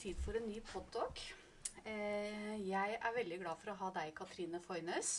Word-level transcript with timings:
tid 0.00 0.20
for 0.24 0.36
en 0.38 0.46
ny 0.48 0.60
podtalk. 0.64 1.20
Eh, 1.84 2.56
jeg 2.68 2.96
er 2.96 3.14
veldig 3.14 3.38
glad 3.42 3.60
for 3.60 3.72
å 3.72 3.76
ha 3.82 3.90
deg, 3.98 4.14
Katrine 4.16 4.60
Foynes. 4.64 5.12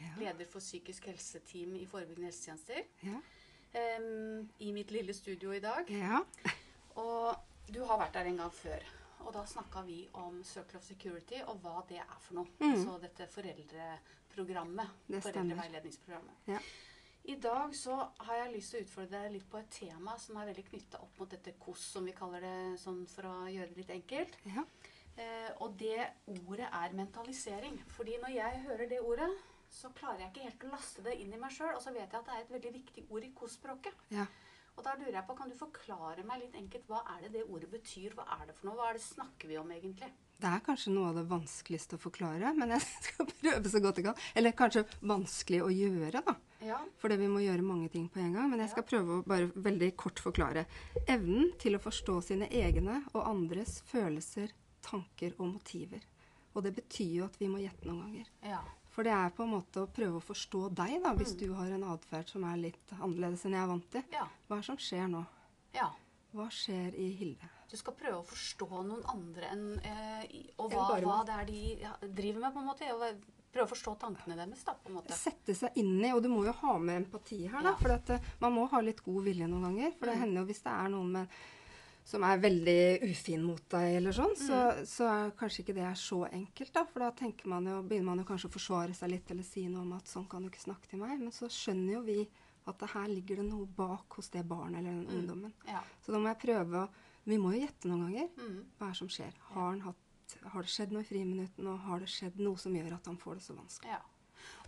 Ja. 0.00 0.12
Leder 0.20 0.48
for 0.48 0.64
psykisk 0.64 1.10
helseteam 1.10 1.74
i 1.76 1.86
forebyggende 1.88 2.30
helsetjenester. 2.30 2.86
Ja. 3.04 3.20
I 4.58 4.72
mitt 4.74 4.90
lille 4.90 5.14
studio 5.14 5.52
i 5.54 5.60
dag. 5.62 5.90
ja. 5.90 6.22
Og 6.98 7.36
du 7.70 7.84
har 7.86 8.00
vært 8.00 8.16
der 8.18 8.32
en 8.32 8.40
gang 8.42 8.54
før. 8.54 8.99
Og 9.24 9.32
da 9.34 9.42
snakka 9.46 9.82
vi 9.86 10.02
om 10.18 10.40
Circle 10.44 10.78
of 10.80 10.86
Security 10.86 11.40
og 11.46 11.60
hva 11.64 11.80
det 11.88 11.98
er 12.02 12.20
for 12.20 12.40
noe. 12.40 12.52
Mm. 12.60 12.70
Altså 12.72 12.98
dette 13.02 13.26
foreldreprogrammet. 13.30 14.94
Det. 15.06 15.22
Foreldreveiledningsprogrammet. 15.26 16.46
Ja. 16.50 16.60
I 17.30 17.36
dag 17.36 17.74
så 17.76 17.98
har 18.24 18.38
jeg 18.38 18.54
lyst 18.54 18.72
til 18.72 18.80
å 18.80 18.86
utfordre 18.86 19.18
deg 19.18 19.34
litt 19.34 19.50
på 19.50 19.58
et 19.60 19.68
tema 19.74 20.16
som 20.18 20.38
er 20.40 20.48
veldig 20.48 20.64
knytta 20.70 21.02
opp 21.04 21.20
mot 21.20 21.30
dette 21.30 21.52
KOS, 21.60 21.82
som 21.94 22.08
vi 22.08 22.14
kaller 22.16 22.42
det 22.46 22.54
sånn 22.80 23.02
for 23.12 23.28
å 23.28 23.34
gjøre 23.52 23.74
det 23.74 23.82
litt 23.82 23.94
enkelt. 23.98 24.40
ja. 24.54 24.64
Eh, 25.20 25.50
og 25.60 25.74
det 25.76 26.06
ordet 26.46 26.68
er 26.72 26.94
mentalisering. 26.96 27.74
Fordi 27.92 28.14
når 28.22 28.30
jeg 28.34 28.60
hører 28.66 28.88
det 28.88 29.00
ordet, 29.04 29.28
så 29.70 29.90
klarer 29.94 30.24
jeg 30.24 30.30
ikke 30.30 30.46
helt 30.46 30.64
å 30.64 30.70
laste 30.72 31.04
det 31.04 31.16
inn 31.20 31.34
i 31.34 31.40
meg 31.40 31.52
sjøl. 31.52 31.74
Og 31.76 31.82
så 31.84 31.92
vet 31.92 32.06
jeg 32.06 32.20
at 32.22 32.30
det 32.30 32.36
er 32.36 32.46
et 32.46 32.54
veldig 32.54 32.72
viktig 32.78 33.04
ord 33.10 33.26
i 33.26 33.32
KOS-språket. 33.36 34.06
ja. 34.16 34.26
Og 34.78 34.84
da 34.86 34.94
lurer 34.96 35.18
jeg 35.18 35.26
på, 35.28 35.36
Kan 35.36 35.50
du 35.50 35.56
forklare 35.58 36.24
meg 36.26 36.44
litt 36.44 36.56
enkelt 36.56 36.88
hva 36.88 37.02
er 37.16 37.26
det 37.26 37.32
det 37.34 37.46
ordet 37.48 37.70
betyr? 37.72 38.14
Hva 38.16 38.26
er 38.38 38.46
det 38.48 38.56
for 38.58 38.70
noe? 38.70 38.78
Hva 38.78 38.90
er 38.90 38.98
det 38.98 39.04
snakker 39.04 39.50
vi 39.50 39.58
om 39.60 39.72
egentlig? 39.74 40.10
Det 40.40 40.48
er 40.48 40.62
kanskje 40.64 40.92
noe 40.94 41.10
av 41.10 41.18
det 41.18 41.26
vanskeligste 41.28 41.98
å 41.98 42.00
forklare, 42.00 42.54
men 42.56 42.72
jeg 42.72 42.84
skal 43.10 43.28
prøve 43.28 43.72
så 43.72 43.82
godt 43.84 44.00
jeg 44.00 44.06
kan. 44.06 44.22
Eller 44.40 44.56
kanskje 44.56 44.86
vanskelig 45.04 45.60
å 45.66 45.68
gjøre, 45.74 46.22
da. 46.24 46.36
Ja. 46.64 46.78
Fordi 47.00 47.18
vi 47.20 47.28
må 47.32 47.42
gjøre 47.44 47.64
mange 47.64 47.90
ting 47.92 48.06
på 48.12 48.22
en 48.22 48.32
gang. 48.36 48.48
Men 48.52 48.64
jeg 48.64 48.72
skal 48.72 48.86
prøve 48.88 49.18
å 49.18 49.26
bare 49.28 49.50
veldig 49.52 49.90
kort 50.00 50.22
forklare. 50.24 50.64
Evnen 51.04 51.52
til 51.60 51.76
å 51.76 51.82
forstå 51.82 52.16
sine 52.30 52.48
egne 52.48 53.02
og 53.12 53.20
andres 53.26 53.80
følelser, 53.90 54.52
tanker 54.84 55.36
og 55.38 55.58
motiver. 55.58 56.04
Og 56.54 56.64
det 56.64 56.72
betyr 56.80 57.12
jo 57.20 57.28
at 57.28 57.36
vi 57.40 57.48
må 57.50 57.60
gjette 57.62 57.86
noen 57.88 58.06
ganger. 58.06 58.32
Ja. 58.48 58.62
For 58.90 59.06
det 59.06 59.12
er 59.14 59.30
på 59.30 59.44
en 59.46 59.52
måte 59.54 59.84
å 59.84 59.88
prøve 59.94 60.18
å 60.18 60.24
forstå 60.24 60.64
deg, 60.74 60.96
da, 61.04 61.12
hvis 61.14 61.36
du 61.38 61.46
har 61.54 61.70
en 61.70 61.84
atferd 61.92 62.28
som 62.28 62.44
er 62.50 62.56
litt 62.58 62.94
annerledes 62.98 63.44
enn 63.46 63.54
jeg 63.54 63.62
er 63.62 63.68
vant 63.70 63.90
til. 63.92 64.02
Ja. 64.12 64.24
Hva 64.48 64.56
er 64.56 64.64
det 64.64 64.66
som 64.72 64.80
skjer 64.82 65.08
nå? 65.12 65.24
ja. 65.78 65.90
Hva 66.30 66.44
skjer 66.54 66.94
i 66.94 67.08
Hilde? 67.18 67.48
Du 67.66 67.74
skal 67.76 67.94
prøve 67.98 68.20
å 68.20 68.22
forstå 68.22 68.66
noen 68.86 69.00
andre 69.10 69.48
enn 69.50 69.62
eh, 69.82 70.28
Og 70.62 70.70
hva, 70.70 70.84
hva 71.02 71.16
det 71.26 71.34
er 71.40 71.48
de 71.48 71.62
driver 72.14 72.44
med, 72.44 72.52
på 72.54 72.60
en 72.62 72.68
måte. 72.68 72.90
Og 72.94 73.24
prøve 73.50 73.64
å 73.66 73.70
forstå 73.72 73.94
tankene 73.98 74.36
deres, 74.38 74.62
da, 74.62 74.76
på 74.78 74.92
en 74.92 75.00
måte. 75.00 75.16
Sette 75.18 75.56
seg 75.58 75.74
inn 75.82 75.96
i, 75.98 76.12
og 76.14 76.22
du 76.22 76.28
må 76.30 76.44
jo 76.46 76.54
ha 76.60 76.76
med 76.78 77.00
empati 77.00 77.40
her, 77.50 77.64
da. 77.66 77.72
Ja. 77.72 77.80
For 77.82 77.96
at, 77.96 78.12
eh, 78.14 78.28
man 78.44 78.54
må 78.54 78.68
ha 78.70 78.78
litt 78.86 79.02
god 79.02 79.26
vilje 79.26 79.48
noen 79.50 79.66
ganger. 79.72 79.90
For 79.98 80.06
det 80.06 80.14
Mm. 80.14 80.22
hender 80.22 80.40
jo 80.44 80.46
hvis 80.52 80.62
det 80.68 80.76
er 80.76 80.88
noen 80.94 81.10
med, 81.18 81.34
som 82.04 82.22
er 82.24 82.38
veldig 82.38 83.02
ufin 83.10 83.42
mot 83.44 83.62
deg, 83.70 83.96
eller 83.96 84.12
sånn, 84.12 84.34
så, 84.36 84.60
Mm. 84.76 84.86
så 84.86 85.04
er 85.08 85.30
kanskje 85.38 85.62
ikke 85.64 85.74
det 85.74 85.84
er 85.84 85.94
så 85.94 86.24
enkelt, 86.32 86.72
da. 86.72 86.84
For 86.84 87.00
da 87.00 87.10
tenker 87.12 87.46
man 87.46 87.64
jo, 87.66 87.82
begynner 87.82 88.04
man 88.04 88.18
jo 88.18 88.24
kanskje 88.24 88.48
å 88.48 88.52
forsvare 88.52 88.94
seg 88.94 89.10
litt, 89.10 89.30
eller 89.30 89.42
si 89.44 89.68
noe 89.68 89.82
om 89.82 89.92
at 89.92 90.04
sånn 90.04 90.28
kan 90.28 90.42
du 90.42 90.48
ikke 90.50 90.64
snakke 90.64 90.88
til 90.88 90.98
meg. 90.98 91.18
Men 91.20 91.30
så 91.30 91.46
skjønner 91.48 91.92
jo 91.92 92.02
vi 92.02 92.28
at 92.66 92.78
det 92.78 92.90
her 92.90 93.06
ligger 93.08 93.36
det 93.36 93.44
noe 93.50 93.66
bak 93.66 94.12
hos 94.14 94.28
det 94.28 94.46
barnet 94.48 94.78
eller 94.78 94.90
den 94.90 95.06
Mm. 95.06 95.14
ungdommen. 95.20 95.52
Ja. 95.66 95.80
Så 96.04 96.12
da 96.12 96.18
må 96.18 96.26
jeg 96.34 96.38
prøve 96.48 96.86
å 96.86 96.88
Vi 97.26 97.36
må 97.36 97.52
jo 97.52 97.60
gjette 97.66 97.84
noen 97.84 98.10
ganger. 98.10 98.28
Mm. 98.38 98.64
Hva 98.78 98.86
er 98.86 98.90
det 98.90 98.96
som 98.96 99.08
skjer? 99.08 99.32
Har, 99.52 99.70
han 99.70 99.80
hatt, 99.82 99.96
har 100.52 100.62
det 100.62 100.70
skjedd 100.70 100.90
noe 100.90 101.00
i 101.02 101.04
friminuttene, 101.04 101.68
og 101.68 101.78
har 101.80 101.98
det 102.00 102.08
skjedd 102.08 102.36
noe 102.38 102.56
som 102.56 102.72
gjør 102.72 102.94
at 102.94 103.04
han 103.06 103.16
får 103.18 103.34
det 103.34 103.42
så 103.42 103.54
vanskelig? 103.54 103.90
Ja. 103.90 103.98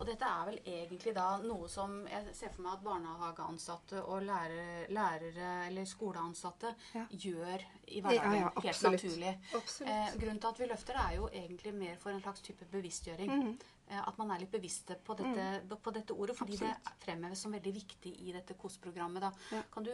Og 0.01 0.07
dette 0.09 0.25
er 0.25 0.47
vel 0.49 0.59
egentlig 0.67 1.13
da 1.15 1.37
noe 1.45 1.69
som 1.69 2.07
jeg 2.09 2.35
ser 2.35 2.49
for 2.55 2.63
meg 2.63 2.73
at 2.79 2.85
barnehageansatte 2.85 4.01
og 4.05 4.23
lærere, 4.27 4.87
lærere 4.91 5.67
eller 5.69 5.85
skoleansatte 5.87 6.75
Ja. 6.95 7.05
gjør 7.11 7.61
i 7.89 8.01
hverdagen. 8.01 8.35
ja, 8.35 8.49
helt 8.49 8.67
absolutt. 8.67 9.03
naturlig. 9.03 9.39
Absolutt. 9.55 9.91
Eh, 9.91 10.17
grunnen 10.19 10.41
til 10.41 10.49
at 10.49 10.59
vi 10.59 10.67
løfter 10.67 10.93
det, 10.95 11.05
er 11.13 11.17
jo 11.17 11.29
egentlig 11.29 11.75
mer 11.75 11.97
for 11.97 12.11
en 12.11 12.21
slags 12.23 12.41
type 12.41 12.65
bevisstgjøring. 12.73 13.31
Mhm. 13.31 13.59
Eh, 13.91 14.09
at 14.09 14.19
man 14.19 14.31
er 14.31 14.39
litt 14.39 14.51
bevisste 14.53 14.97
på 15.05 15.15
dette, 15.17 15.77
på 15.83 15.93
dette 15.93 16.11
ordet, 16.15 16.37
fordi 16.37 16.57
det 16.59 16.77
fremheves 17.05 17.39
som 17.43 17.53
veldig 17.53 17.75
viktig 17.75 18.17
i 18.29 18.33
dette 18.33 18.55
KOS-programmet. 18.55 19.33
Ja. 19.53 19.63
Kan 19.73 19.85
du 19.85 19.91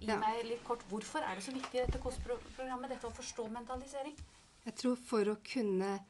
gi 0.00 0.06
Ja. 0.06 0.16
meg 0.18 0.44
litt 0.44 0.64
kort 0.64 0.82
hvorfor 0.90 1.22
er 1.22 1.34
det 1.36 1.44
så 1.44 1.52
viktig 1.52 1.74
i 1.74 1.86
dette 1.86 1.98
KOS-programmet, 2.02 2.88
dette 2.88 3.06
å 3.06 3.12
forstå 3.12 3.48
mentalisering? 3.50 4.16
Jeg 4.64 4.74
tror 4.74 4.96
for 4.96 5.24
å 5.24 5.36
kunne 5.42 6.00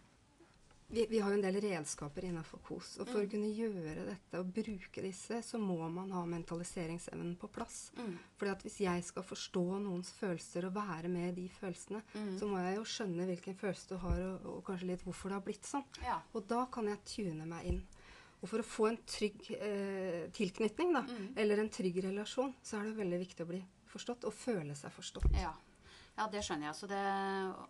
vi, 0.91 1.07
vi 1.11 1.19
har 1.21 1.31
jo 1.31 1.37
en 1.39 1.43
del 1.45 1.59
redskaper 1.61 2.25
innenfor 2.25 2.61
KOS. 2.65 2.95
Og 3.03 3.09
for 3.11 3.21
å 3.21 3.29
kunne 3.31 3.51
gjøre 3.53 4.07
dette 4.09 4.41
og 4.41 4.53
bruke 4.57 5.03
disse, 5.05 5.43
så 5.45 5.59
må 5.61 5.77
man 5.93 6.11
ha 6.17 6.23
mentaliseringsevnen 6.27 7.37
på 7.41 7.51
plass. 7.53 7.91
Mm. 7.99 8.15
Fordi 8.41 8.51
at 8.55 8.65
hvis 8.65 8.79
jeg 8.87 9.05
skal 9.05 9.27
forstå 9.29 9.65
noens 9.85 10.13
følelser 10.17 10.67
og 10.71 10.75
være 10.79 11.09
med 11.13 11.35
de 11.37 11.49
følelsene, 11.61 12.03
Mm. 12.15 12.39
så 12.39 12.49
må 12.49 12.59
jeg 12.65 12.77
jo 12.77 12.85
skjønne 12.85 13.27
hvilken 13.29 13.55
følelse 13.61 13.89
du 13.89 13.97
har, 13.97 14.19
og, 14.31 14.47
og 14.57 14.65
kanskje 14.65 14.87
litt 14.95 15.05
hvorfor 15.05 15.29
det 15.29 15.39
har 15.39 15.47
blitt 15.47 15.65
sånn. 15.69 15.85
Ja. 16.05 16.21
Og 16.35 16.47
da 16.49 16.65
kan 16.73 16.89
jeg 16.89 17.05
tune 17.05 17.47
meg 17.47 17.67
inn. 17.67 17.83
Og 18.41 18.49
for 18.49 18.63
å 18.63 18.65
få 18.65 18.89
en 18.89 18.99
trygg 19.05 19.49
eh, 19.61 20.29
tilknytning, 20.33 20.93
da, 20.95 21.03
Mm. 21.03 21.33
eller 21.37 21.59
en 21.59 21.69
trygg 21.75 21.97
relasjon, 22.05 22.55
så 22.63 22.79
er 22.81 22.85
det 22.89 22.97
veldig 22.97 23.19
viktig 23.27 23.45
å 23.45 23.49
bli 23.49 23.65
forstått 23.93 24.25
og 24.25 24.33
føle 24.33 24.75
seg 24.77 24.93
forstått. 24.93 25.33
Ja. 25.41 25.53
Ja, 26.19 26.27
det 26.29 26.43
skjønner 26.45 26.69
jeg. 26.73 26.89
Det, 26.91 27.03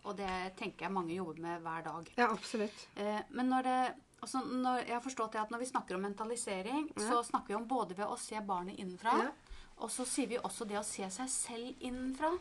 og 0.09 0.15
det 0.17 0.29
tenker 0.59 0.85
jeg 0.87 0.91
mange 0.95 1.15
jobber 1.15 1.39
med 1.45 1.61
hver 1.61 1.83
dag. 1.85 2.09
Ja, 2.17 2.27
absolutt. 2.33 2.87
Eh, 2.97 3.21
men 3.29 3.49
når 3.53 3.63
det 3.69 3.79
altså 4.21 4.41
når, 4.43 4.81
Jeg 4.85 4.93
har 4.97 5.01
forstått 5.05 5.31
det 5.31 5.39
at 5.41 5.51
når 5.53 5.59
vi 5.59 5.65
snakker 5.69 5.95
om 5.95 6.01
mentalisering, 6.03 6.89
Ja. 6.97 7.05
så 7.09 7.23
snakker 7.23 7.47
vi 7.53 7.55
om 7.55 7.67
både 7.67 7.95
ved 7.95 8.05
å 8.07 8.17
se 8.19 8.35
barnet 8.41 8.75
innenfra, 8.77 9.13
Ja. 9.23 9.31
og 9.77 9.89
så 9.89 10.03
sier 10.05 10.27
vi 10.27 10.37
også 10.37 10.67
det 10.67 10.75
å 10.77 10.83
se 10.83 11.07
seg 11.09 11.29
selv 11.29 11.75
innenfra. 11.79 12.33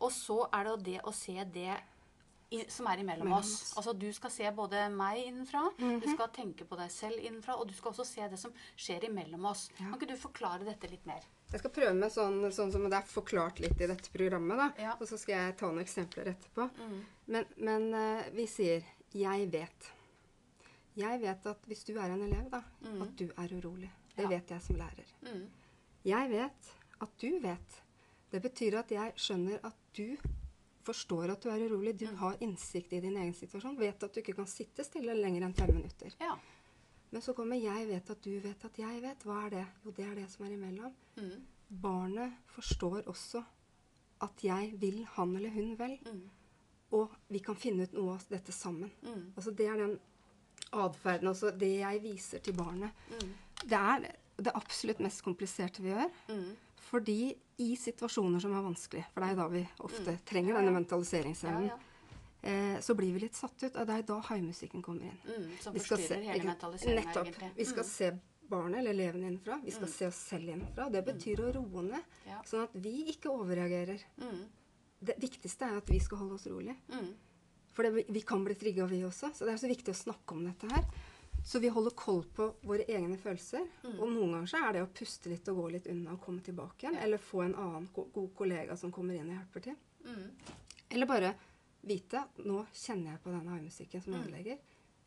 Og 0.00 0.10
så 0.10 0.48
er 0.52 0.64
det 0.64 0.84
det 0.84 1.00
å 1.04 1.12
se 1.14 1.44
det 1.44 1.76
i, 2.50 2.64
som 2.68 2.86
er 2.86 2.96
imellom 2.98 3.32
oss. 3.32 3.52
oss. 3.62 3.74
Altså 3.76 3.92
Du 3.98 4.10
skal 4.12 4.30
se 4.30 4.50
både 4.50 4.88
meg 4.90 5.26
innenfra, 5.26 5.70
du 5.78 5.84
Mhm. 5.84 6.14
skal 6.14 6.28
tenke 6.28 6.64
på 6.66 6.76
deg 6.76 6.90
selv 6.90 7.20
innenfra, 7.22 7.58
og 7.60 7.68
du 7.68 7.74
skal 7.74 7.92
også 7.92 8.06
se 8.06 8.26
det 8.28 8.38
som 8.38 8.52
skjer 8.76 9.04
imellom 9.04 9.44
oss. 9.46 9.68
Ja. 9.78 9.90
Kan 9.90 9.98
ikke 10.00 10.08
du 10.08 10.16
forklare 10.16 10.64
dette 10.64 10.88
litt 10.90 11.04
mer? 11.06 11.20
Jeg 11.50 11.60
skal 11.62 11.70
prøve 11.70 11.94
med 11.96 12.10
sånn, 12.12 12.42
sånn 12.52 12.72
som 12.72 12.82
det 12.90 12.98
er 12.98 13.06
forklart 13.08 13.60
litt 13.60 13.80
i 13.80 13.86
dette 13.88 14.10
programmet. 14.12 14.58
da. 14.58 14.66
Ja. 14.82 14.96
Og 15.00 15.06
så 15.08 15.16
skal 15.18 15.34
jeg 15.46 15.56
ta 15.56 15.66
noen 15.70 15.80
eksempler 15.84 16.26
etterpå. 16.34 16.66
Men, 17.26 17.46
men 17.56 17.86
uh, 17.94 18.22
vi 18.34 18.44
sier 18.46 18.82
'jeg 19.14 19.48
vet'. 19.50 19.90
Jeg 20.98 21.20
vet 21.22 21.46
at 21.46 21.62
hvis 21.66 21.84
du 21.86 21.94
er 21.98 22.10
en 22.10 22.22
elev, 22.22 22.50
da, 22.50 22.62
Mm. 22.82 23.02
at 23.02 23.16
du 23.16 23.24
er 23.30 23.48
urolig. 23.60 23.90
Det 24.16 24.22
Ja. 24.24 24.28
vet 24.28 24.48
jeg 24.50 24.62
som 24.62 24.76
lærer. 24.76 25.06
Mm. 25.22 25.46
Jeg 26.04 26.30
vet 26.30 26.74
at 27.00 27.18
du 27.18 27.38
vet. 27.40 27.82
Det 28.30 28.42
betyr 28.42 28.78
at 28.78 28.88
jeg 28.90 29.12
skjønner 29.16 29.60
at 29.64 29.76
du 29.94 30.16
forstår 30.84 31.30
at 31.30 31.40
du 31.42 31.48
er 31.50 31.68
urolig. 31.68 31.96
Du 31.96 32.06
Mm. 32.06 32.16
har 32.16 32.36
innsikt 32.40 32.92
i 32.92 33.00
din 33.00 33.16
egen 33.16 33.32
situasjon. 33.34 33.78
Vet 33.78 34.02
at 34.02 34.12
du 34.12 34.20
ikke 34.20 34.34
kan 34.36 34.46
sitte 34.46 34.84
stille 34.84 35.14
lenger 35.14 35.42
enn 35.46 35.54
fem 35.54 35.74
minutter. 35.74 36.12
Ja. 36.20 36.36
Men 37.10 37.22
så 37.22 37.32
kommer 37.32 37.56
'jeg 37.56 37.88
vet 37.88 38.10
at 38.10 38.22
du 38.24 38.38
vet 38.40 38.64
at 38.64 38.76
jeg 38.78 39.02
vet'. 39.02 39.24
Hva 39.24 39.46
er 39.46 39.50
det? 39.50 39.66
Jo, 39.84 39.90
det 39.90 40.04
er 40.06 40.14
det 40.14 40.30
som 40.30 40.46
er 40.46 40.50
imellom. 40.50 40.92
Mm. 41.16 41.42
Barnet 41.82 42.32
forstår 42.46 43.02
også 43.06 43.44
at 44.20 44.42
jeg 44.44 44.72
vil 44.80 45.04
han 45.12 45.36
eller 45.36 45.50
hun 45.50 45.76
vel, 45.78 45.98
Mm. 46.04 46.28
og 46.92 47.10
vi 47.30 47.38
kan 47.38 47.54
finne 47.56 47.82
ut 47.82 47.92
noe 47.92 48.14
av 48.14 48.24
dette 48.28 48.52
sammen. 48.52 48.90
Mm. 49.02 49.32
Altså 49.36 49.50
Det 49.56 49.66
er 49.66 49.76
den 49.76 49.98
atferden, 50.72 51.28
også. 51.28 51.50
det 51.58 51.78
jeg 51.78 52.02
viser 52.02 52.38
til 52.38 52.52
barnet. 52.54 52.90
Mm. 53.10 53.34
Det 53.64 53.72
er 53.72 53.98
det 54.38 54.52
absolutt 54.54 55.00
mest 55.00 55.22
kompliserte 55.22 55.80
vi 55.82 55.88
gjør. 55.88 56.10
Mm. 56.28 56.56
Fordi 56.76 57.34
i 57.58 57.74
situasjoner 57.76 58.40
som 58.40 58.52
er 58.52 58.62
vanskelig, 58.62 59.04
for 59.12 59.20
det 59.20 59.30
er 59.30 59.34
jo 59.34 59.42
da 59.42 59.48
vi 59.48 59.68
ofte 59.80 60.18
trenger 60.26 60.54
denne 60.54 60.72
mentaliseringsevnen, 60.84 61.64
Ja, 61.66 61.74
ja. 61.74 61.78
Eh, 62.42 62.78
så 62.80 62.94
blir 62.94 63.12
vi 63.12 63.20
litt 63.20 63.34
satt 63.34 63.62
ut. 63.62 63.76
Og 63.76 63.86
det 63.86 63.94
er 63.98 64.02
da 64.02 64.20
haimusikken 64.20 64.82
kommer 64.82 65.02
inn. 65.02 65.18
Mm. 65.26 65.48
Som 65.60 65.74
forstyrrer 65.74 66.08
se- 66.08 66.22
hele 66.22 66.44
mentaliseringen. 66.44 67.04
Nettopp. 67.04 67.26
egentlig. 67.26 67.50
Vi 67.56 67.64
skal 67.64 67.82
Mm. 67.84 67.90
se 67.90 68.18
barnet 68.48 68.78
eller 68.78 68.90
eleven 68.90 69.22
innenfra. 69.24 69.60
Vi 69.64 69.70
skal 69.70 69.86
Mm. 69.88 69.92
se 69.92 70.06
oss 70.06 70.16
selv 70.16 70.48
innenfra. 70.48 70.90
Det 70.92 71.04
betyr 71.04 71.36
å 71.40 71.52
roe 71.54 71.82
ned, 71.82 72.02
Ja. 72.26 72.42
sånn 72.44 72.62
at 72.64 72.70
vi 72.74 73.04
ikke 73.12 73.28
overreagerer. 73.30 74.00
Mm. 74.20 74.44
Det 75.04 75.16
viktigste 75.20 75.62
er 75.70 75.76
at 75.76 75.86
vi 75.88 75.98
skal 75.98 76.18
holde 76.18 76.34
oss 76.34 76.46
rolig. 76.46 76.76
Mm. 76.90 77.14
For 77.72 77.82
det, 77.84 78.06
vi 78.08 78.20
kan 78.22 78.44
bli 78.44 78.54
trigga, 78.54 78.86
vi 78.88 79.02
også. 79.02 79.32
Så 79.34 79.44
det 79.44 79.50
er 79.54 79.68
så 79.68 79.68
viktig 79.68 79.92
å 79.94 80.14
snakke 80.14 80.32
om 80.32 80.44
dette 80.44 80.68
her. 80.72 80.84
Så 81.44 81.60
vi 81.60 81.68
holder 81.68 81.90
koll 81.94 82.24
på 82.24 82.54
våre 82.64 82.84
egne 82.88 83.16
følelser. 83.16 83.68
Mm. 83.84 84.00
Og 84.00 84.08
noen 84.08 84.32
ganger 84.32 84.46
så 84.46 84.68
er 84.68 84.72
det 84.72 84.82
å 84.82 84.92
puste 84.92 85.26
litt 85.28 85.46
og 85.48 85.56
gå 85.56 85.70
litt 85.72 85.86
unna 85.86 86.12
og 86.12 86.20
komme 86.20 86.40
tilbake 86.40 86.78
igjen. 86.82 86.94
Ja. 86.94 87.00
Eller 87.02 87.18
få 87.18 87.44
en 87.44 87.54
annen 87.54 87.88
god 87.92 88.34
kollega 88.34 88.76
som 88.76 88.90
kommer 88.90 89.14
inn 89.14 89.30
og 89.30 89.36
hjelper 89.38 89.62
til. 89.62 89.76
Mm. 90.04 90.30
Eller 90.90 91.06
bare 91.06 91.34
vite 91.88 92.20
at 92.22 92.38
nå 92.44 92.62
kjenner 92.72 93.12
jeg 93.16 93.22
på 93.24 93.32
denne 93.34 93.56
armmusikken 93.56 94.02
som 94.04 94.12
Mm. 94.14 94.20
ødelegger. 94.22 94.58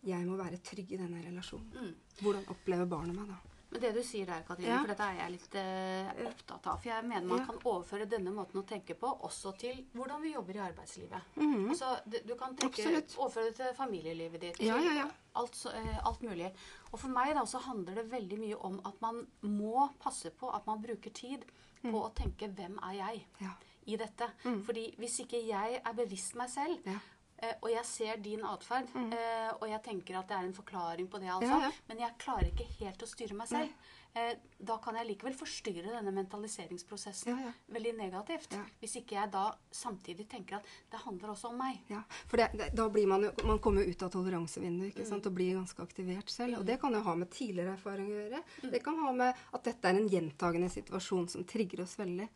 Jeg 0.04 0.25
må 0.25 0.36
være 0.38 0.57
trygg 0.66 0.92
i 0.92 0.98
denne 0.98 1.22
relasjonen. 1.24 1.72
Mm. 1.78 1.95
Hvordan 2.22 2.45
opplever 2.50 2.86
barnet 2.89 3.16
meg 3.16 3.28
da? 3.28 3.36
Men 3.72 3.80
det 3.86 3.94
du 3.95 4.01
sier 4.04 4.25
der, 4.25 4.42
Katrine, 4.44 4.68
Ja. 4.68 4.80
for 4.81 4.88
dette 4.88 5.04
er 5.06 5.16
jeg 5.16 5.31
litt 5.31 5.54
uh, 5.56 6.28
opptatt 6.28 6.66
av. 6.68 6.81
For 6.81 6.89
jeg 6.89 7.06
mener 7.07 7.25
man 7.25 7.39
Ja. 7.39 7.45
kan 7.45 7.56
overføre 7.63 8.06
denne 8.10 8.31
måten 8.36 8.60
å 8.60 8.66
tenke 8.68 8.95
på 9.00 9.07
også 9.24 9.54
til 9.57 9.86
hvordan 9.95 10.22
vi 10.22 10.33
jobber 10.33 10.56
i 10.56 10.60
arbeidslivet. 10.60 11.22
Mhm. 11.38 11.69
Altså, 11.69 12.01
du, 12.10 12.18
du 12.28 12.36
kan 12.36 12.54
tenke, 12.56 12.81
Absolutt. 12.81 13.16
overføre 13.18 13.45
det 13.45 13.56
til 13.56 13.74
familielivet 13.77 14.42
ditt. 14.42 14.60
Ja, 14.60 14.75
ja, 14.77 14.94
ja. 14.94 15.07
Alt, 15.36 15.56
eh, 15.74 16.06
alt 16.06 16.22
mulig. 16.22 16.51
Og 16.92 17.00
for 17.00 17.07
meg 17.07 17.34
da, 17.34 17.45
så 17.45 17.60
handler 17.62 17.95
det 17.95 18.12
veldig 18.12 18.39
mye 18.39 18.56
om 18.62 18.81
at 18.84 19.00
man 19.01 19.25
må 19.44 19.88
passe 20.01 20.30
på 20.31 20.54
at 20.54 20.66
man 20.68 20.81
bruker 20.84 21.13
tid 21.13 21.45
på 21.81 21.94
å 22.04 22.13
tenke 22.13 22.50
'hvem 22.54 22.75
er 22.84 22.94
jeg?' 22.98 23.24
Mm. 23.39 23.42
Ja. 23.45 23.54
I 23.86 23.95
dette. 23.98 24.28
Fordi 24.66 24.95
hvis 24.98 25.19
ikke 25.19 25.48
jeg 25.48 25.81
er 25.86 25.94
bevisst 25.94 26.36
meg 26.36 26.50
selv, 26.50 26.78
Ja. 26.86 27.00
Eh, 27.42 27.56
og 27.62 27.70
jeg 27.74 27.86
ser 27.86 28.18
din 28.24 28.44
atferd, 28.46 28.88
eh, 28.96 29.52
og 29.60 29.68
jeg 29.70 29.82
tenker 29.84 30.20
at 30.20 30.28
det 30.30 30.38
er 30.38 30.46
en 30.50 30.54
forklaring 30.54 31.08
på 31.12 31.20
det, 31.20 31.30
altså, 31.30 31.50
Ja, 31.58 31.60
ja. 31.68 31.72
men 31.90 31.98
jeg 32.06 32.18
klarer 32.22 32.52
ikke 32.52 32.68
helt 32.80 33.02
å 33.04 33.08
styre 33.10 33.34
meg 33.38 33.48
selv, 33.48 33.70
eh, 34.16 34.34
da 34.62 34.78
kan 34.78 34.96
jeg 34.96 35.08
likevel 35.08 35.34
forstyrre 35.34 35.90
denne 35.96 36.12
mentaliseringsprosessen 36.14 37.32
Ja, 37.40 37.52
veldig 37.74 37.94
negativt. 37.98 38.54
Hvis 38.82 38.96
ikke 39.00 39.16
jeg 39.16 39.32
da 39.34 39.46
samtidig 39.74 40.28
tenker 40.30 40.58
at 40.60 40.68
det 40.92 41.00
handler 41.06 41.32
også 41.34 41.50
om 41.50 41.58
meg. 41.58 41.80
Ja, 41.90 42.02
for 42.28 42.38
det, 42.38 42.50
det, 42.60 42.68
da 42.78 42.88
blir 42.90 43.08
man 43.08 43.24
jo 43.26 43.32
Man 43.48 43.60
kommer 43.64 43.88
ut 43.88 44.04
av 44.04 44.12
toleransevinduet 44.14 44.92
ikke 44.92 45.02
Mm. 45.02 45.10
sant, 45.10 45.26
og 45.26 45.34
blir 45.34 45.56
ganske 45.58 45.82
aktivert 45.82 46.30
selv. 46.30 46.60
Og 46.60 46.66
det 46.66 46.80
kan 46.80 46.94
jo 46.94 47.02
ha 47.02 47.16
med 47.16 47.30
tidligere 47.32 47.74
erfaring 47.74 48.08
å 48.12 48.20
gjøre. 48.20 48.44
Mm. 48.64 48.72
Det 48.72 48.84
kan 48.84 48.98
ha 49.00 49.12
med 49.12 49.36
at 49.54 49.64
dette 49.64 49.86
er 49.90 49.96
en 49.98 50.10
gjentagende 50.10 50.70
situasjon 50.70 51.28
som 51.30 51.44
trigger 51.44 51.82
oss 51.82 51.96
veldig. 51.98 52.28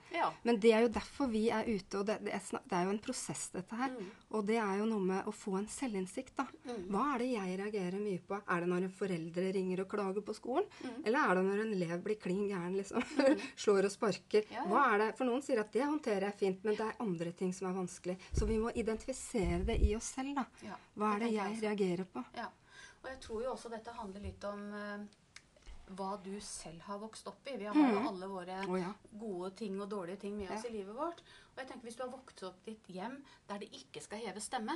Men 0.43 0.59
det 0.59 0.71
er 0.73 0.81
jo 0.81 0.87
derfor 0.89 1.27
vi 1.29 1.49
er 1.49 1.63
ute, 1.67 1.99
og 1.99 2.05
det, 2.07 2.15
er, 2.25 2.39
det 2.65 2.73
er 2.79 2.83
jo 2.85 2.89
en 2.95 2.99
prosess, 2.99 3.49
dette 3.53 3.75
her. 3.75 3.89
Mm. 3.91 4.09
Og 4.31 4.45
det 4.47 4.57
er 4.57 4.77
jo 4.79 4.85
noe 4.85 4.94
med 5.01 5.27
å 5.29 5.33
få 5.35 5.55
en 5.59 5.67
selvinnsikt, 5.71 6.35
da. 6.37 6.45
Hva 6.91 7.03
er 7.13 7.23
det 7.23 7.29
jeg 7.31 7.57
reagerer 7.61 8.01
mye 8.01 8.21
på? 8.25 8.39
Er 8.39 8.63
det 8.63 8.69
når 8.71 8.87
en 8.87 8.95
foreldre 8.99 9.45
ringer 9.55 9.83
og 9.83 9.89
klager 9.91 10.25
på 10.25 10.35
skolen? 10.37 10.67
Mm. 10.83 10.99
Eller 11.03 11.19
er 11.21 11.39
det 11.39 11.45
når 11.47 11.63
en 11.63 11.73
elev 11.77 12.03
blir 12.05 12.19
klin 12.21 12.43
gæren, 12.49 12.75
liksom? 12.79 13.05
Slår 13.63 13.89
og 13.89 13.95
sparker? 13.95 14.45
Ja, 14.51 14.61
ja. 14.61 14.67
Hva 14.71 14.83
er 14.93 15.03
det? 15.03 15.09
For 15.19 15.29
noen 15.29 15.45
sier 15.45 15.63
at 15.63 15.73
det 15.75 15.85
håndterer 15.85 16.29
jeg 16.29 16.39
fint, 16.41 16.67
men 16.67 16.77
det 16.79 16.87
er 16.87 17.03
andre 17.05 17.35
ting 17.37 17.53
som 17.55 17.69
er 17.69 17.77
vanskelig. 17.79 18.17
Så 18.31 18.49
vi 18.49 18.59
må 18.61 18.73
identifisere 18.75 19.63
det 19.67 19.79
i 19.85 19.95
oss 19.97 20.13
selv, 20.17 20.35
da. 20.37 20.47
Ja, 20.65 20.79
Hva 20.95 21.15
er 21.15 21.25
det 21.25 21.33
jeg 21.35 21.59
reagerer 21.63 22.07
på? 22.09 22.23
Ja. 22.37 22.49
Og 23.05 23.11
jeg 23.11 23.21
tror 23.21 23.43
jo 23.43 23.51
også 23.53 23.69
dette 23.69 23.93
handler 23.93 24.23
litt 24.23 24.45
om 24.49 24.61
eh, 24.73 25.01
hva 25.93 26.15
du 26.23 26.33
selv 26.41 26.81
har 26.87 26.97
vokst 26.99 27.27
opp 27.29 27.47
i. 27.51 27.57
Vi 27.61 27.65
har 27.69 27.75
jo 27.75 27.99
alle 28.09 28.27
våre 28.27 28.57
oh, 28.67 28.77
ja. 28.79 28.91
gode 29.11 29.51
ting 29.59 29.77
og 29.81 29.89
dårlige 29.91 30.17
ting 30.25 30.37
med 30.37 30.49
oss 30.49 30.63
Ja. 30.65 30.69
i 30.69 30.73
livet 30.77 30.95
vårt. 30.95 31.21
Og 31.53 31.61
jeg 31.61 31.67
tenker 31.67 31.87
Hvis 31.87 31.95
du 31.95 32.03
har 32.03 32.11
vokst 32.11 32.43
opp 32.43 32.67
i 32.67 32.71
et 32.71 32.87
hjem 32.87 33.19
der 33.47 33.59
det 33.59 33.69
ikke 33.71 34.01
skal 34.01 34.19
heve 34.25 34.41
stemme, 34.41 34.75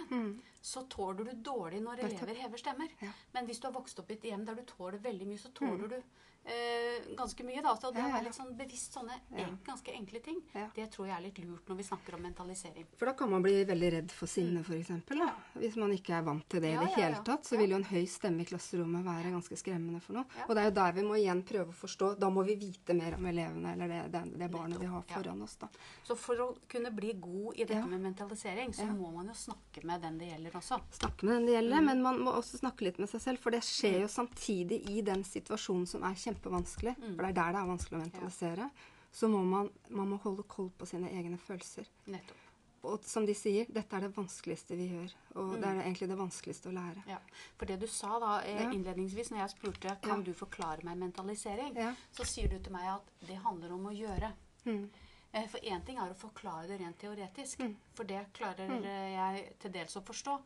så 0.62 0.86
tåler 0.88 1.24
du 1.26 1.34
dårlig 1.52 1.82
når 1.82 2.06
elever 2.06 2.36
hever 2.36 2.58
stemmer. 2.58 2.88
Ja. 3.02 3.12
Men 3.34 3.46
hvis 3.46 3.60
du 3.60 3.68
har 3.68 3.74
vokst 3.74 4.00
opp 4.00 4.12
i 4.12 4.14
et 4.20 4.30
hjem 4.30 4.46
der 4.46 4.56
du 4.56 4.64
tåler 4.70 4.98
veldig 5.00 5.28
mye, 5.28 5.38
så 5.42 5.50
tåler 5.52 5.88
du 5.88 6.02
eh, 6.50 7.16
ganske 7.16 7.44
mye. 7.46 7.62
da. 7.62 7.75
Så 7.75 7.92
det 7.94 8.00
Ja, 8.00 8.07
å 8.10 8.13
være 8.13 8.24
litt 8.25 8.34
sånn 8.36 8.56
bevisst 8.57 8.94
sånne 8.94 9.13
Ja. 9.31 9.46
en, 9.46 9.60
ganske 9.66 9.94
enkle 9.94 10.19
ting, 10.24 10.42
Ja. 10.56 10.68
det 10.75 10.92
tror 10.92 11.07
jeg 11.07 11.18
er 11.18 11.22
litt 11.22 11.38
lurt 11.40 11.66
når 11.68 11.75
vi 11.78 11.84
snakker 11.84 12.16
om 12.16 12.22
mentalisering. 12.24 12.86
For 12.98 13.06
da 13.06 13.13
kan 13.13 13.30
man 13.30 13.42
bli 13.44 13.63
veldig 13.66 13.92
redd 13.92 14.12
for 14.12 14.25
sinne, 14.28 14.63
for 14.63 14.74
eksempel, 14.74 15.19
da. 15.19 15.34
Hvis 15.60 15.75
man 15.78 15.92
ikke 15.92 16.18
er 16.18 16.24
vant 16.24 16.48
til 16.50 16.62
det 16.62 16.74
Ja, 16.74 16.81
i 16.81 16.86
det 16.86 16.92
ja, 16.98 17.04
hele 17.04 17.16
ja. 17.16 17.24
tatt, 17.24 17.44
så 17.46 17.54
Ja. 17.54 17.60
vil 17.60 17.69
jo 17.69 17.75
en 17.75 17.84
høy 17.84 18.06
stemme 18.07 18.42
i 18.42 18.46
klasserommet 18.46 19.04
være 19.06 19.31
ganske 19.31 19.56
skremmende 19.57 20.01
for 20.01 20.13
noe. 20.13 20.25
Ja. 20.38 20.44
Og 20.50 20.56
det 20.56 20.57
er 20.57 20.66
jo 20.66 20.72
der 20.72 20.92
vi 20.94 21.01
må 21.01 21.16
igjen 21.19 21.44
prøve 21.44 21.69
å 21.69 21.74
forstå. 21.74 22.19
Da 22.19 22.30
må 22.30 22.44
vi 22.46 22.56
vite 22.56 22.94
mer 22.96 23.13
om 23.16 23.25
elevene 23.25 23.74
eller 23.74 23.88
det, 23.88 24.12
det, 24.12 24.38
det 24.40 24.51
barnet 24.51 24.80
vi 24.80 24.86
har 24.86 25.04
Ja. 25.07 25.16
foran 25.16 25.42
oss, 25.44 25.56
da. 25.56 25.68
Så 26.04 26.16
for 26.18 26.36
å 26.36 26.57
kunne 26.68 26.92
bli 26.96 27.13
god 27.13 27.54
i 27.56 27.63
dette 27.66 27.75
Ja. 27.80 27.86
med 27.86 28.01
mentalisering, 28.01 28.72
så 28.74 28.86
Ja. 28.88 28.94
må 28.94 29.13
man 29.13 29.28
jo 29.28 29.34
snakke 29.34 29.84
med 29.84 30.01
den 30.01 30.18
det 30.18 30.30
gjelder 30.31 30.51
også. 30.54 30.81
Snakke 30.92 31.24
med 31.24 31.36
den 31.36 31.46
det 31.46 31.54
gjelder, 31.63 31.81
men 31.86 32.01
man 32.01 32.19
må 32.19 32.31
også 32.34 32.57
snakke 32.60 32.81
litt 32.81 32.98
med 33.00 33.10
seg 33.10 33.22
selv. 33.22 33.40
For 33.40 33.51
det 33.51 33.62
skjer 33.62 34.01
jo 34.01 34.07
samtidig 34.07 34.90
i 34.90 35.01
den 35.01 35.24
situasjonen 35.24 35.88
som 35.88 36.04
er 36.04 36.16
kjempevanskelig. 36.39 36.95
For 37.15 37.24
det 37.24 37.30
er 37.30 37.33
der 37.33 37.51
det 37.53 37.62
er 37.62 37.69
vanskelig 37.69 37.97
å 38.00 38.03
mentalisere. 38.03 38.69
Så 39.12 39.27
må 39.27 39.41
man, 39.44 39.69
man 39.89 40.07
må 40.09 40.18
holde 40.21 40.44
koll 40.47 40.69
på 40.77 40.86
sine 40.86 41.09
egne 41.09 41.38
følelser. 41.38 41.88
Nettopp. 42.07 42.45
Og 42.88 43.03
som 43.03 43.25
de 43.25 43.33
sier, 43.36 43.65
dette 43.68 43.91
er 43.97 44.06
det 44.06 44.13
vanskeligste 44.15 44.75
vi 44.80 44.86
gjør. 44.88 45.13
Og 45.36 45.57
det 45.59 45.68
er 45.68 45.81
egentlig 45.81 46.07
det 46.07 46.15
vanskeligste 46.18 46.69
å 46.69 46.75
lære. 46.77 47.03
Ja, 47.09 47.18
For 47.57 47.65
det 47.68 47.80
du 47.81 47.88
sa 47.88 48.19
da 48.19 48.38
eh, 48.45 48.62
Ja. 48.62 48.69
innledningsvis 48.71 49.31
når 49.31 49.39
jeg 49.41 49.50
spurte 49.50 49.97
kan 50.01 50.19
Ja. 50.19 50.24
du 50.24 50.33
forklare 50.33 50.83
meg 50.86 50.97
mentalisering, 50.97 51.75
Ja. 51.75 51.94
så 52.13 52.24
sier 52.24 52.47
du 52.47 52.57
til 52.59 52.71
meg 52.71 52.88
at 52.88 53.03
det 53.27 53.36
handler 53.44 53.74
om 53.74 53.88
å 53.88 53.91
gjøre. 53.91 54.31
Mm. 54.65 54.89
Eh, 55.33 55.47
For 55.47 55.59
én 55.59 55.83
ting 55.86 55.97
er 55.97 56.09
å 56.09 56.15
forklare 56.15 56.68
det 56.68 56.80
rent 56.80 56.97
teoretisk, 56.97 57.59
Mm. 57.59 57.75
for 57.94 58.03
det 58.06 58.31
klarer 58.33 58.69
mm. 58.69 58.83
jeg 58.83 59.59
til 59.59 59.71
dels 59.71 59.95
å 59.97 60.01
forstå. 60.01 60.39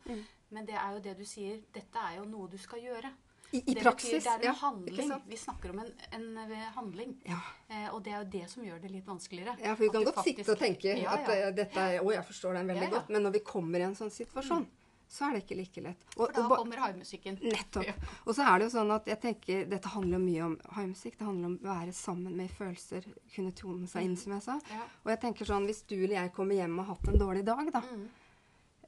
Men 0.50 0.66
det 0.66 0.74
er 0.74 0.92
jo 0.92 1.00
det 1.00 1.16
du 1.16 1.24
sier, 1.24 1.62
dette 1.72 1.96
er 1.96 2.16
jo 2.16 2.24
noe 2.24 2.48
du 2.48 2.58
skal 2.58 2.80
gjøre. 2.80 3.12
I, 3.54 3.60
i 3.70 3.74
det 3.74 3.82
praksis. 3.84 4.10
betyr 4.12 4.24
det 4.24 4.30
er 4.34 4.38
en 4.40 4.46
ja, 4.48 4.52
handling. 4.60 5.12
Vi 5.30 5.36
snakker 5.38 5.70
om 5.74 5.78
en, 5.84 5.90
en 6.18 6.28
eh, 6.44 6.68
handling. 6.76 7.16
Ja. 7.30 7.40
Eh, 7.68 7.88
og 7.94 8.00
det 8.04 8.12
er 8.12 8.22
jo 8.24 8.30
det 8.32 8.44
som 8.50 8.64
gjør 8.66 8.80
det 8.82 8.90
litt 8.90 9.06
vanskeligere. 9.06 9.54
Ja, 9.62 9.74
for 9.76 9.84
vi 9.86 9.90
kan 9.94 10.04
godt 10.08 10.16
godt 10.18 10.26
sitte 10.26 10.50
og 10.56 10.58
tenke 10.58 10.96
Ja, 10.98 11.12
at 11.18 11.28
eh, 11.34 11.50
dette 11.54 11.84
er 11.92 12.00
Å, 12.02 12.08
jeg 12.16 12.24
forstår 12.30 12.58
den 12.58 12.72
veldig 12.74 12.88
godt. 12.96 13.12
Men 13.14 13.22
når 13.28 13.36
vi 13.38 13.44
kommer 13.46 13.78
i 13.78 13.86
en 13.86 13.94
sånn 13.98 14.10
situasjon, 14.14 14.66
så 15.14 15.28
er 15.28 15.36
det 15.36 15.42
ikke 15.44 15.56
like 15.60 15.82
lett. 15.84 16.04
Og, 16.16 16.24
For 16.24 16.32
da 16.34 16.44
og 16.48 16.56
kommer 16.64 16.80
haimusikken. 16.82 17.36
Nettopp. 17.44 18.08
Og 18.24 18.34
så 18.34 18.46
er 18.48 18.58
det 18.58 18.66
jo 18.66 18.72
sånn 18.72 18.90
at 18.96 19.06
jeg 19.12 19.20
tenker 19.22 19.66
Dette 19.70 19.92
handler 19.92 20.16
jo 20.18 20.22
mye 20.24 20.42
om 20.48 20.56
haimusikk. 20.78 21.18
Det 21.20 21.28
handler 21.28 21.50
om 21.52 21.56
å 21.60 21.68
være 21.68 21.94
sammen 21.94 22.34
med 22.40 22.50
følelser, 22.56 23.06
kunne 23.36 23.52
tone 23.54 23.86
seg 23.90 24.08
inn, 24.08 24.16
som 24.18 24.34
jeg 24.34 24.42
sa. 24.48 24.58
Og 25.04 25.12
jeg 25.12 25.20
tenker 25.28 25.46
sånn, 25.52 25.68
hvis 25.70 25.84
du 25.86 25.94
eller 26.00 26.16
jeg 26.22 26.34
kommer 26.34 26.58
hjem 26.58 26.74
og 26.80 26.88
har 26.88 26.96
hatt 26.96 27.12
en 27.12 27.20
dårlig 27.22 27.44
dag, 27.46 27.70
da, 27.76 27.84
Mm. 27.84 28.08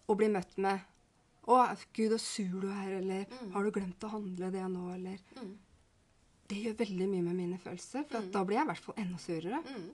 og 0.09 0.17
blir 0.19 0.31
møtt 0.35 0.59
med 0.59 0.81
Å, 1.47 1.77
gud, 1.95 2.11
så 2.17 2.19
sur 2.19 2.61
du 2.61 2.69
er, 2.73 2.97
eller 3.01 3.27
Mm. 3.31 3.53
Har 3.53 3.65
du 3.65 3.71
glemt 3.71 4.01
å 4.05 4.11
handle 4.11 4.51
det 4.51 4.65
nå, 4.69 4.95
eller 4.95 5.19
Mm. 5.37 5.57
Det 6.49 6.57
gjør 6.63 6.77
veldig 6.79 7.09
mye 7.11 7.23
med 7.27 7.35
mine 7.37 7.59
følelser, 7.59 8.05
for 8.07 8.19
at 8.19 8.31
da 8.31 8.45
blir 8.45 8.57
jeg 8.59 8.67
i 8.67 8.71
hvert 8.71 8.85
fall 8.85 8.95
enda 9.03 9.19
surere. 9.19 9.63
Mm. 9.67 9.91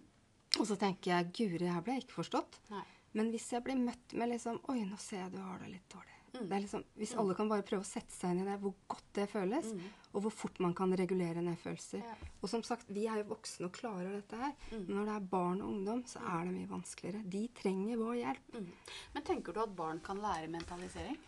Og 0.60 0.66
så 0.68 0.76
tenker 0.76 1.10
jeg 1.14 1.32
guri, 1.32 1.66
her 1.72 1.80
ble 1.80 1.94
jeg 1.94 2.04
ikke 2.04 2.18
forstått. 2.22 2.58
Nei. 2.70 2.82
Men 3.14 3.30
hvis 3.32 3.50
jeg 3.52 3.64
blir 3.64 3.76
møtt 3.76 4.12
med 4.16 4.28
liksom 4.32 4.58
Oi, 4.72 4.82
nå 4.84 4.98
ser 5.00 5.22
jeg 5.24 5.32
du 5.32 5.38
har 5.38 5.58
det 5.60 5.70
litt 5.70 5.88
dårlig. 5.88 6.08
Mm. 6.32 6.46
Det 6.48 6.56
er 6.56 6.60
liksom, 6.64 6.84
hvis 6.96 7.14
alle 7.20 7.34
kan 7.36 7.48
bare 7.48 7.62
prøve 7.62 7.84
å 7.84 7.88
sette 7.88 8.12
seg 8.12 8.30
inn 8.32 8.38
i 8.40 8.44
det, 8.48 8.54
hvor 8.60 8.72
godt 8.88 9.08
det 9.18 9.26
føles, 9.28 9.66
og 10.14 10.22
hvor 10.24 10.32
fort 10.32 10.60
man 10.64 10.72
kan 10.74 10.92
regulere 10.96 11.42
ned 11.44 11.58
følelser. 11.60 12.00
Mm. 12.00 12.08
Ja. 12.08 12.30
Og 12.40 12.48
som 12.48 12.62
sagt, 12.64 12.88
vi 12.88 13.04
er 13.06 13.20
jo 13.20 13.28
voksne 13.34 13.68
og 13.68 13.72
klarer 13.76 14.12
dette 14.16 14.36
her. 14.40 14.54
Mm. 14.72 14.86
Men 14.86 14.96
når 14.96 15.04
det 15.10 15.16
er 15.16 15.28
barn 15.34 15.60
og 15.60 15.68
ungdom, 15.74 16.04
så 16.08 16.20
er 16.24 16.46
det 16.48 16.54
mye 16.56 16.70
vanskeligere. 16.72 17.20
De 17.36 17.42
trenger 17.60 18.00
vår 18.00 18.14
hjelp. 18.22 18.56
Mm. 18.56 18.72
Men 19.14 19.22
tenker 19.28 19.52
du 19.52 19.60
at 19.60 19.76
barn 19.76 20.00
kan 20.00 20.20
lære 20.24 20.48
mentalisering? 20.52 21.18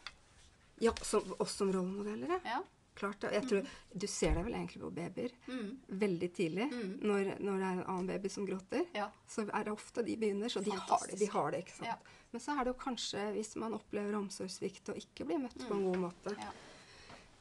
Ja, 0.80 0.92
som, 1.02 1.34
oss 1.38 1.52
som 1.54 1.72
rollemodeller, 1.72 2.40
ja. 2.44 2.62
Klart 2.94 3.20
det. 3.20 3.32
Jeg 3.34 3.48
tror, 3.48 3.66
Du 3.92 4.06
ser 4.06 4.34
det 4.36 4.44
vel 4.44 4.54
egentlig 4.54 4.80
på 4.80 4.90
babyer. 4.94 5.32
Mm. 5.48 5.70
Veldig 5.88 6.28
tidlig, 6.34 6.66
Mm. 6.72 6.92
når, 7.02 7.30
når 7.40 7.56
det 7.58 7.66
er 7.66 7.72
en 7.80 7.84
annen 7.90 8.06
baby 8.06 8.28
som 8.30 8.46
gråter. 8.46 8.84
Ja. 8.94 9.08
så 9.28 9.42
er 9.52 9.64
det 9.64 9.72
ofte 9.72 10.04
de 10.06 10.14
begynner. 10.16 10.48
Så 10.48 10.60
de 10.62 10.70
har 10.70 11.06
det. 11.10 11.18
De 11.18 11.26
har 11.26 11.50
det, 11.50 11.64
ikke 11.64 11.76
sant? 11.76 11.88
Ja. 11.88 11.96
Men 12.32 12.40
så 12.40 12.54
er 12.54 12.64
det 12.64 12.70
jo 12.74 12.78
kanskje, 12.84 13.32
hvis 13.34 13.56
man 13.56 13.74
opplever 13.74 14.14
omsorgssvikt 14.18 14.88
og 14.90 14.96
ikke 15.02 15.26
blir 15.26 15.38
møtt 15.42 15.58
på 15.68 15.74
en 15.74 15.84
god 15.90 15.96
måte, 16.06 16.30
Mm. 16.36 16.38
Ja. 16.38 16.52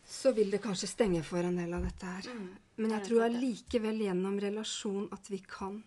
så 0.05 0.33
vil 0.35 0.49
det 0.51 0.61
kanskje 0.61 0.87
stenge 0.89 1.23
for 1.23 1.37
en 1.39 1.55
del 1.55 1.73
av 1.73 1.83
dette 1.83 2.03
her. 2.05 2.33
Mm. 2.33 2.49
Men 2.77 2.89
jeg 2.91 3.03
tror 3.07 3.21
allikevel 3.29 3.97
gjennom 4.07 4.39
relasjon 4.41 5.07
at 5.13 5.29
vi 5.29 5.37
kan 5.37 5.83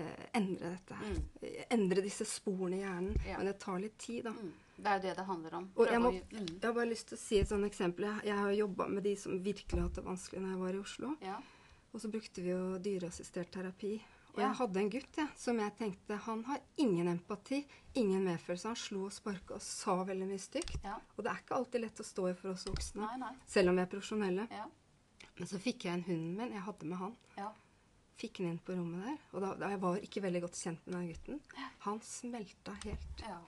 eh, 0.00 0.26
endre 0.40 0.74
dette 0.74 0.98
her. 0.98 1.14
Mm. 1.14 1.48
Endre 1.76 2.04
disse 2.04 2.26
sporene 2.28 2.78
i 2.78 2.82
hjernen. 2.82 3.16
Ja. 3.26 3.38
Men 3.38 3.50
det 3.50 3.56
tar 3.62 3.80
litt 3.82 3.96
tid, 3.98 4.24
da. 4.28 4.34
Mm. 4.34 4.52
Det 4.74 4.90
er 4.90 4.98
jo 4.98 5.02
det 5.04 5.14
det 5.20 5.26
handler 5.28 5.56
om. 5.60 5.66
Og 5.78 5.90
jeg, 5.90 6.02
må, 6.02 6.10
mm. 6.10 6.48
jeg 6.48 6.64
har 6.66 6.74
bare 6.74 6.90
lyst 6.90 7.08
til 7.10 7.18
å 7.18 7.22
si 7.22 7.38
et 7.38 7.50
sånt 7.50 7.68
eksempel. 7.68 8.08
Jeg, 8.08 8.26
jeg 8.30 8.40
har 8.40 8.56
jobba 8.58 8.88
med 8.90 9.06
de 9.06 9.14
som 9.20 9.38
virkelig 9.38 9.78
har 9.78 9.86
hatt 9.88 10.00
det 10.00 10.06
vanskelig 10.08 10.42
når 10.42 10.54
jeg 10.54 10.62
var 10.64 10.74
i 10.74 10.82
Oslo. 10.82 11.14
Ja. 11.22 11.38
Og 11.94 12.02
så 12.02 12.10
brukte 12.10 12.42
vi 12.42 12.50
jo 12.50 12.62
dyreassistert 12.82 13.52
terapi. 13.54 13.94
Og 14.34 14.40
jeg 14.42 14.56
hadde 14.58 14.80
en 14.80 14.88
gutt 14.90 15.18
jeg, 15.20 15.30
som 15.38 15.58
jeg 15.62 15.72
tenkte 15.78 16.16
han 16.24 16.40
har 16.48 16.62
ingen 16.82 17.06
empati, 17.12 17.60
ingen 17.94 18.24
medfølelse. 18.26 18.72
Han 18.72 18.80
slo 18.80 19.04
og 19.06 19.14
sparka 19.14 19.60
og 19.60 19.62
sa 19.62 20.00
veldig 20.08 20.26
mye 20.26 20.42
stygt. 20.42 20.80
Ja. 20.82 20.96
Og 21.14 21.22
det 21.22 21.30
er 21.30 21.44
ikke 21.44 21.60
alltid 21.60 21.84
lett 21.84 22.02
å 22.02 22.06
stå 22.08 22.24
i 22.32 22.34
for 22.40 22.50
oss 22.50 22.66
voksne, 22.66 23.06
Nei, 23.06 23.20
nei. 23.22 23.30
selv 23.46 23.70
om 23.70 23.78
vi 23.78 23.84
er 23.84 23.92
profesjonelle. 23.92 24.48
Ja. 24.50 24.66
Men 25.38 25.50
så 25.50 25.60
fikk 25.62 25.86
jeg 25.86 26.00
en 26.00 26.04
hund 26.08 26.26
min. 26.40 26.50
Jeg 26.54 26.66
hadde 26.66 26.90
med 26.90 26.98
han. 26.98 27.14
Ja. 27.38 27.52
Fikk 28.20 28.38
han 28.40 28.52
inn 28.52 28.60
på 28.62 28.76
rommet 28.76 29.02
der. 29.08 29.16
Og 29.32 29.42
da, 29.42 29.54
da 29.58 29.72
jeg 29.72 29.80
var 29.82 29.98
ikke 30.06 30.22
veldig 30.22 30.44
godt 30.46 30.60
kjent 30.60 30.86
med 30.86 30.96
den 30.96 31.08
gutten. 31.10 31.40
Han 31.86 32.00
smelta 32.06 32.76
helt. 32.84 33.24
ja. 33.26 33.40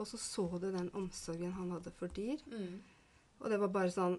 Og 0.00 0.06
så 0.08 0.16
så 0.16 0.46
du 0.56 0.70
den 0.72 0.88
omsorgen 0.96 1.52
han 1.52 1.74
hadde 1.74 1.90
for 1.98 2.08
dyr. 2.16 2.40
Mm. 2.48 2.78
Og 3.42 3.50
det 3.52 3.58
var 3.60 3.72
bare 3.74 3.90
sånn 3.92 4.14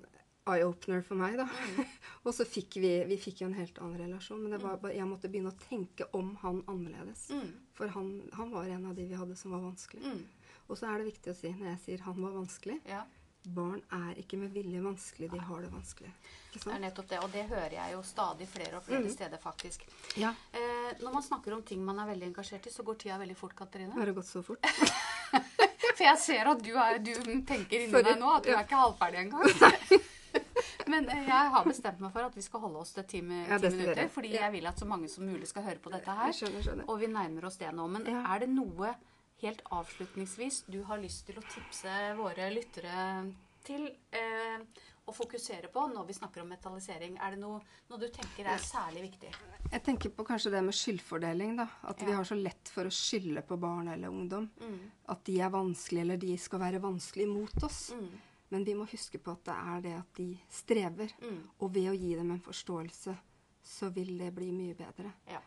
eye-opener 0.45 1.01
for 1.07 1.17
meg, 1.17 1.38
da. 1.39 1.48
Mm. 1.48 1.88
og 2.27 2.36
så 2.36 2.45
fikk 2.45 2.77
vi, 2.83 2.91
vi 3.10 3.17
fikk 3.17 3.41
jo 3.41 3.48
en 3.50 3.57
helt 3.57 3.79
annen 3.81 4.03
relasjon. 4.03 4.43
Men 4.43 4.53
det 4.53 4.62
var 4.62 4.77
bare, 4.83 4.93
jeg 5.00 5.10
måtte 5.10 5.31
begynne 5.33 5.53
å 5.53 5.62
tenke 5.63 6.05
om 6.19 6.36
han 6.43 6.62
annerledes. 6.69 7.25
Mm. 7.33 7.50
For 7.74 7.89
han, 7.95 8.13
han 8.38 8.53
var 8.53 8.69
en 8.69 8.86
av 8.91 8.95
de 9.00 9.07
vi 9.10 9.17
hadde 9.17 9.38
som 9.39 9.55
var 9.55 9.63
vanskelig. 9.65 10.03
Mm. 10.05 10.22
Og 10.67 10.77
så 10.79 10.88
er 10.91 11.01
det 11.01 11.10
viktig 11.10 11.33
å 11.33 11.38
si 11.38 11.51
når 11.57 11.72
jeg 11.74 11.81
sier 11.88 12.05
han 12.05 12.22
var 12.22 12.38
vanskelig 12.38 12.77
Ja. 12.88 13.01
Barn 13.45 13.81
er 13.91 14.15
ikke 14.21 14.38
med 14.39 14.53
vilje 14.55 14.79
vanskelig, 14.81 15.27
de 15.31 15.39
har 15.39 15.62
det 15.65 15.71
vanskelig. 15.73 16.12
Det 16.53 16.62
er 16.71 16.79
nettopp 16.79 17.09
det. 17.09 17.19
Og 17.25 17.31
det 17.33 17.43
hører 17.50 17.73
jeg 17.75 17.93
jo 17.93 18.01
stadig 18.07 18.47
flere 18.47 18.77
og 18.77 18.83
flere 18.85 19.09
steder, 19.12 19.38
faktisk. 19.41 19.83
Ja. 20.21 20.29
Eh, 20.53 20.93
når 21.01 21.13
man 21.17 21.23
snakker 21.25 21.53
om 21.57 21.63
ting 21.67 21.83
man 21.83 22.00
er 22.00 22.07
veldig 22.13 22.29
engasjert 22.29 22.67
i, 22.67 22.71
så 22.71 22.83
går 22.88 22.95
tida 23.03 23.17
veldig 23.19 23.35
fort, 23.35 23.55
Katrine. 23.55 23.91
Har 23.97 24.05
det 24.05 24.15
gått 24.15 24.29
så 24.29 24.43
fort? 24.45 24.63
For 25.97 26.03
jeg 26.07 26.17
ser 26.23 26.47
at 26.50 26.63
du, 26.63 26.71
er, 26.79 26.97
du 27.03 27.12
tenker 27.45 27.83
inni 27.83 27.91
Sorry. 27.91 28.07
deg 28.07 28.19
nå 28.21 28.31
at 28.38 28.47
du 28.47 28.53
er 28.55 28.63
ikke 28.63 28.79
halvferdig 28.79 29.19
engang. 29.25 30.01
Men 30.93 31.07
eh, 31.09 31.27
jeg 31.27 31.51
har 31.53 31.65
bestemt 31.67 32.00
meg 32.01 32.12
for 32.15 32.25
at 32.27 32.35
vi 32.38 32.41
skal 32.45 32.63
holde 32.63 32.79
oss 32.81 32.93
til 32.95 33.05
ti, 33.09 33.19
Ja, 33.21 33.59
minutter. 33.59 34.07
Fordi 34.13 34.31
Ja. 34.33 34.45
jeg 34.47 34.55
vil 34.57 34.67
at 34.71 34.79
så 34.79 34.85
mange 34.89 35.09
som 35.12 35.25
mulig 35.27 35.47
skal 35.51 35.63
høre 35.67 35.81
på 35.83 35.91
dette 35.93 36.12
her. 36.12 36.31
Jeg 36.31 36.39
skjønner, 36.41 36.63
skjønner. 36.65 36.88
Og 36.89 37.00
vi 37.03 37.07
nærmer 37.12 37.45
oss 37.50 37.57
det 37.62 37.73
nå. 37.75 37.88
Men 37.91 38.05
Ja. 38.07 38.23
er 38.35 38.39
det 38.45 38.50
noe 38.50 38.95
helt 39.43 39.62
avslutningsvis 39.75 40.63
du 40.71 40.81
har 40.88 41.01
lyst 41.01 41.27
til 41.27 41.39
å 41.39 41.45
tipse 41.45 41.93
våre 42.19 42.50
lyttere 42.53 43.05
til 43.63 43.85
eh, 44.15 44.63
å 45.05 45.13
fokusere 45.15 45.69
på 45.71 45.85
når 45.91 46.07
vi 46.07 46.15
snakker 46.17 46.43
om 46.43 46.51
metallisering? 46.53 47.17
Er 47.19 47.35
det 47.35 47.41
noe, 47.41 47.59
noe 47.89 48.00
du 48.00 48.07
tenker 48.13 48.47
er 48.47 48.62
særlig 48.63 49.07
viktig? 49.09 49.31
Jeg 49.73 49.83
tenker 49.83 50.13
på 50.15 50.25
kanskje 50.27 50.51
det 50.53 50.62
med 50.63 50.77
skyldfordeling. 50.77 51.55
da. 51.59 51.67
At 51.89 52.03
vi 52.03 52.13
har 52.13 52.27
så 52.27 52.38
lett 52.39 52.71
for 52.71 52.88
å 52.88 52.93
skylde 52.93 53.43
på 53.47 53.57
barn 53.59 53.89
eller 53.91 54.13
ungdom. 54.13 54.50
Mm. 54.62 54.79
At 55.12 55.23
de 55.27 55.39
er 55.41 55.51
vanskelige, 55.53 56.05
eller 56.05 56.21
de 56.21 56.38
skal 56.39 56.63
være 56.63 56.83
vanskelige 56.83 57.31
mot 57.31 57.67
oss. 57.67 57.89
Mm. 57.97 58.09
Men 58.53 58.67
vi 58.67 58.75
må 58.77 58.85
huske 58.85 59.17
på 59.17 59.33
at 59.33 59.47
det 59.50 59.55
er 59.73 59.85
det 59.88 59.93
at 59.97 60.19
de 60.19 60.27
strever. 60.53 61.15
Mm. 61.23 61.39
Og 61.59 61.73
ved 61.73 61.89
å 61.89 61.97
gi 61.97 62.13
dem 62.19 62.35
en 62.35 62.43
forståelse, 62.43 63.15
så 63.63 63.89
vil 63.95 64.13
det 64.19 64.29
bli 64.35 64.51
mye 64.53 64.77
bedre. 64.77 65.15
Ja. 65.31 65.41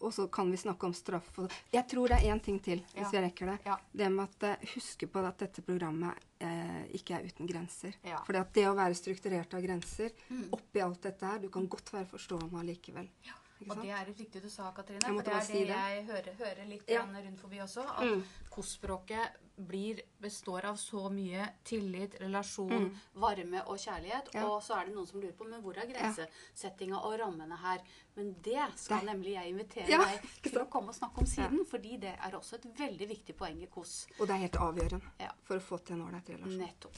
Og 0.00 0.12
så 0.14 0.26
kan 0.32 0.50
vi 0.50 0.56
snakke 0.56 0.86
om 0.86 0.94
straff. 0.96 1.28
Jeg 1.72 1.84
tror 1.88 2.08
det 2.08 2.16
er 2.22 2.32
én 2.32 2.40
ting 2.40 2.58
til, 2.64 2.80
hvis 2.94 3.04
Ja. 3.04 3.10
vi 3.10 3.20
rekker 3.26 3.46
det. 3.46 3.58
Ja. 3.66 3.76
Det 3.92 4.08
med 4.12 4.24
at 4.28 4.42
eh, 4.42 4.68
huske 4.74 5.06
på 5.06 5.18
at 5.26 5.38
dette 5.38 5.62
programmet 5.62 6.14
eh, 6.40 6.86
ikke 6.96 7.18
er 7.18 7.26
uten 7.28 7.46
grenser. 7.46 7.92
Ja. 8.02 8.22
For 8.24 8.32
det 8.32 8.66
å 8.66 8.74
være 8.74 8.94
strukturert 8.94 9.52
av 9.54 9.60
grenser 9.62 10.10
Mm. 10.30 10.48
oppi 10.52 10.80
alt 10.80 11.02
dette 11.02 11.26
her 11.26 11.38
Du 11.38 11.48
kan 11.50 11.66
godt 11.68 11.92
være 11.92 12.06
forstående 12.06 12.58
allikevel. 12.60 13.08
Ikke 13.22 13.34
Og 13.68 13.76
det 13.82 13.90
er 13.90 14.06
litt 14.06 14.16
viktig 14.18 14.40
du 14.42 14.48
sa, 14.48 14.70
Katrine. 14.72 15.00
For 15.04 15.22
det 15.22 15.34
er 15.34 15.40
si 15.44 15.64
det 15.64 15.76
jeg 15.76 16.04
hører, 16.06 16.34
hører 16.38 16.66
litt 16.68 16.88
Ja. 16.88 17.02
rundt 17.04 17.40
forbi 17.40 17.58
også. 17.60 17.82
At 17.86 18.04
Mm. 18.06 18.22
kostspråket 18.50 19.28
blir, 19.58 20.00
består 20.20 20.64
av 20.64 20.76
så 20.76 21.10
mye 21.12 21.46
tillit, 21.64 22.14
relasjon, 22.20 22.70
Mm. 22.70 22.96
varme 23.14 23.62
og 23.66 23.76
kjærlighet. 23.76 24.32
Ja. 24.34 24.46
Og 24.46 24.62
så 24.62 24.80
er 24.80 24.86
det 24.86 24.94
noen 24.94 25.06
som 25.06 25.20
lurer 25.20 25.32
på 25.36 25.44
men 25.48 25.60
hvor 25.62 25.76
er 25.76 25.86
grensesettinga 25.86 26.96
og 27.04 27.18
rammene 27.20 27.56
her. 27.58 27.80
Men 28.16 28.32
det 28.42 28.78
skal 28.78 29.00
Det- 29.00 29.08
nemlig 29.08 29.32
jeg 29.34 29.52
invitere 29.54 29.88
Ja, 29.88 30.04
deg 30.04 30.22
til 30.42 30.60
å 30.60 30.68
komme 30.70 30.88
og 30.88 30.94
snakke 30.94 31.18
om 31.18 31.26
siden. 31.26 31.66
Fordi 31.66 32.00
det 32.00 32.16
er 32.18 32.30
også 32.30 32.54
et 32.54 32.74
veldig 32.78 33.08
viktig 33.08 33.36
poeng 33.36 33.62
i 33.62 33.66
KOS. 33.66 34.06
Og 34.18 34.26
det 34.26 34.30
er 34.36 34.38
helt 34.38 34.52
avgjørende 34.56 35.02
Ja. 35.20 35.30
for 35.42 35.56
å 35.58 35.60
få 35.60 35.84
til 35.84 35.96
en 36.00 36.08
ålreit 36.08 36.26
relasjon. 36.28 36.58
Nettopp. 36.58 36.96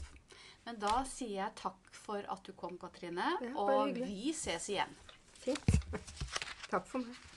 Men 0.65 0.79
da 0.79 1.03
sier 1.03 1.43
jeg 1.43 1.55
takk 1.55 1.75
for 1.91 2.19
at 2.29 2.43
du 2.43 2.53
kom, 2.53 2.77
Katrine. 2.77 3.37
Og 3.57 3.89
hyggelig. 3.89 4.07
vi 4.07 4.31
ses 4.31 4.69
igjen. 4.69 4.95
Fint. 5.33 6.22
Takk 6.73 6.87
for 6.87 6.97
meg. 6.97 7.32